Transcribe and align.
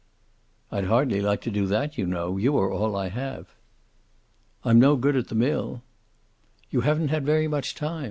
"I'd 0.71 0.85
hardly 0.85 1.21
like 1.21 1.41
to 1.41 1.51
do 1.51 1.67
that, 1.67 1.95
you 1.95 2.07
know. 2.07 2.35
You 2.37 2.57
are 2.57 2.71
all 2.71 2.95
I 2.95 3.09
have." 3.09 3.49
"I'm 4.65 4.79
no 4.79 4.95
good 4.95 5.15
at 5.15 5.27
the 5.27 5.35
mill." 5.35 5.83
"You 6.71 6.81
haven't 6.81 7.09
had 7.09 7.23
very 7.23 7.47
much 7.47 7.75
time. 7.75 7.99